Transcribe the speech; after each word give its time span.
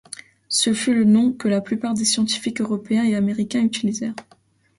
Ce 0.49 0.73
fut 0.73 0.95
le 0.95 1.03
nom 1.03 1.31
que 1.31 1.47
la 1.47 1.61
plupart 1.61 1.93
des 1.93 2.05
scientifiques 2.05 2.59
européens 2.59 3.03
et 3.03 3.13
américains 3.13 3.61
utilisèrent. 3.61 4.15